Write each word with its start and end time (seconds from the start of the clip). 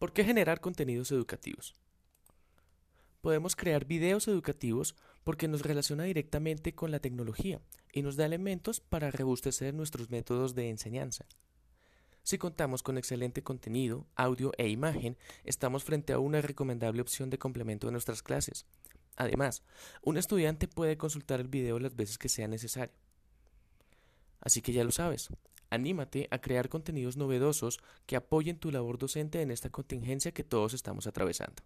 ¿Por 0.00 0.14
qué 0.14 0.24
generar 0.24 0.62
contenidos 0.62 1.12
educativos? 1.12 1.74
Podemos 3.20 3.54
crear 3.54 3.84
videos 3.84 4.28
educativos 4.28 4.96
porque 5.24 5.46
nos 5.46 5.60
relaciona 5.60 6.04
directamente 6.04 6.74
con 6.74 6.90
la 6.90 7.00
tecnología 7.00 7.60
y 7.92 8.00
nos 8.00 8.16
da 8.16 8.24
elementos 8.24 8.80
para 8.80 9.10
rebustecer 9.10 9.74
nuestros 9.74 10.08
métodos 10.08 10.54
de 10.54 10.70
enseñanza. 10.70 11.26
Si 12.22 12.38
contamos 12.38 12.82
con 12.82 12.96
excelente 12.96 13.42
contenido, 13.42 14.06
audio 14.16 14.52
e 14.56 14.70
imagen, 14.70 15.18
estamos 15.44 15.84
frente 15.84 16.14
a 16.14 16.18
una 16.18 16.40
recomendable 16.40 17.02
opción 17.02 17.28
de 17.28 17.38
complemento 17.38 17.86
de 17.86 17.92
nuestras 17.92 18.22
clases. 18.22 18.64
Además, 19.16 19.62
un 20.00 20.16
estudiante 20.16 20.66
puede 20.66 20.96
consultar 20.96 21.40
el 21.40 21.48
video 21.48 21.78
las 21.78 21.94
veces 21.94 22.16
que 22.16 22.30
sea 22.30 22.48
necesario. 22.48 22.94
Así 24.40 24.62
que 24.62 24.72
ya 24.72 24.84
lo 24.84 24.90
sabes, 24.90 25.28
anímate 25.70 26.28
a 26.30 26.40
crear 26.40 26.68
contenidos 26.68 27.16
novedosos 27.16 27.78
que 28.06 28.16
apoyen 28.16 28.58
tu 28.58 28.70
labor 28.70 28.98
docente 28.98 29.42
en 29.42 29.50
esta 29.50 29.70
contingencia 29.70 30.32
que 30.32 30.44
todos 30.44 30.74
estamos 30.74 31.06
atravesando. 31.06 31.62